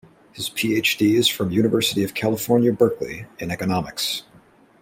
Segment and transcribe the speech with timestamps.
[0.33, 4.23] His Ph.D is from University of California, Berkeley in economics.